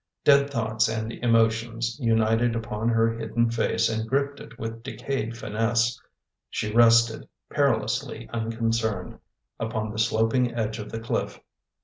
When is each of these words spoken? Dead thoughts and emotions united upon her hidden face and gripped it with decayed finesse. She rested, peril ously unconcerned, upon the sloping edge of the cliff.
Dead 0.23 0.49
thoughts 0.49 0.87
and 0.89 1.11
emotions 1.13 1.99
united 1.99 2.55
upon 2.55 2.89
her 2.89 3.13
hidden 3.19 3.51
face 3.51 3.87
and 3.87 4.09
gripped 4.09 4.39
it 4.39 4.57
with 4.57 4.81
decayed 4.81 5.37
finesse. 5.37 6.01
She 6.49 6.73
rested, 6.73 7.27
peril 7.51 7.83
ously 7.83 8.27
unconcerned, 8.33 9.19
upon 9.59 9.91
the 9.91 9.99
sloping 9.99 10.55
edge 10.55 10.79
of 10.79 10.91
the 10.91 10.99
cliff. 10.99 11.39